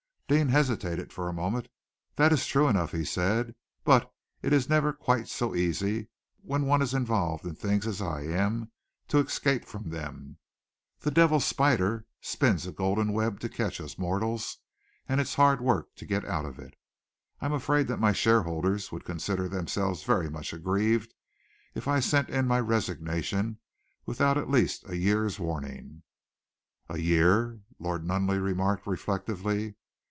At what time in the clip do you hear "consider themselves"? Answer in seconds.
19.03-20.05